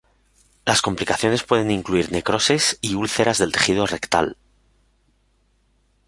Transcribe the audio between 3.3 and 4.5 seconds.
del tejido rectal.